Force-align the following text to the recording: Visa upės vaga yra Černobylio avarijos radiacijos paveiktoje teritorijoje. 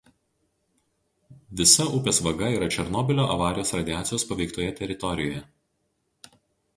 Visa 1.59 1.85
upės 1.97 2.21
vaga 2.27 2.49
yra 2.55 2.69
Černobylio 2.75 3.25
avarijos 3.33 3.73
radiacijos 3.81 4.25
paveiktoje 4.31 4.71
teritorijoje. 4.81 5.43